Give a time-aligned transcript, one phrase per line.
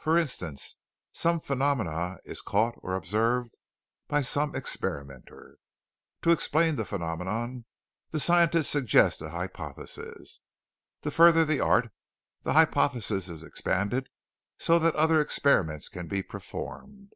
[0.00, 0.76] For instance,
[1.14, 3.56] some phenomenon is caught or observed
[4.06, 5.56] by some experimenter.
[6.20, 7.64] To explain the phenomenon,
[8.10, 10.40] the scientist suggests an hypothesis.
[11.00, 11.90] To further the art,
[12.42, 14.10] the hypothesis is expanded
[14.58, 17.14] so that other experiments can be performed.